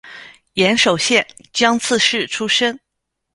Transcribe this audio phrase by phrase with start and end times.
[0.53, 2.79] 岩手县江刺市出身。